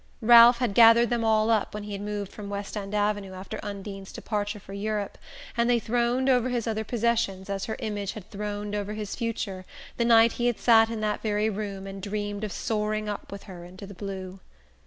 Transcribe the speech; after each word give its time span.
Ralph 0.23 0.57
had 0.57 0.73
gathered 0.73 1.11
them 1.11 1.23
all 1.23 1.51
up 1.51 1.75
when 1.75 1.83
he 1.83 1.91
had 1.91 2.01
moved 2.01 2.31
from 2.31 2.49
West 2.49 2.75
End 2.75 2.95
Avenue 2.95 3.33
after 3.33 3.59
Undine's 3.61 4.11
departure 4.11 4.59
for 4.59 4.73
Europe, 4.73 5.15
and 5.55 5.69
they 5.69 5.77
throned 5.77 6.27
over 6.27 6.49
his 6.49 6.65
other 6.65 6.83
possessions 6.83 7.51
as 7.51 7.65
her 7.65 7.75
image 7.77 8.13
had 8.13 8.27
throned 8.31 8.73
over 8.73 8.93
his 8.93 9.15
future 9.15 9.63
the 9.97 10.05
night 10.05 10.31
he 10.31 10.47
had 10.47 10.57
sat 10.57 10.89
in 10.89 11.01
that 11.01 11.21
very 11.21 11.51
room 11.51 11.85
and 11.85 12.01
dreamed 12.01 12.43
of 12.43 12.51
soaring 12.51 13.07
up 13.07 13.31
with 13.31 13.43
her 13.43 13.63
into 13.63 13.85
the 13.85 13.93
blue... 13.93 14.39